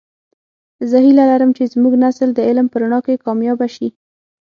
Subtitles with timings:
[0.89, 3.87] زه هیله لرم چې زمونږنسل د علم په رڼا کې کامیابه شي